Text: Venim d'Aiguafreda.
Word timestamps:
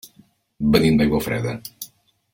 Venim 0.75 0.97
d'Aiguafreda. 1.01 1.55